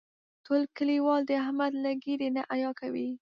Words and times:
ټول 0.45 0.61
کلیوال 0.77 1.21
د 1.25 1.31
احمد 1.43 1.71
له 1.83 1.91
ږیرې 2.03 2.29
نه 2.35 2.41
حیا 2.51 2.71
کوي. 2.79 3.09